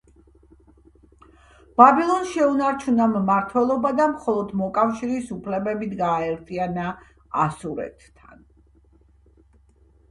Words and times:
ბაბილონს 1.81 2.31
შეუნარჩუნა 2.37 3.07
მმართველობა 3.11 3.91
და 4.01 4.09
მხოლოდ 4.15 4.51
მოკავშირის 4.63 5.29
უფლებებით 5.37 5.95
გააერთიანა 6.03 6.89
ასურეთთან. 7.47 8.45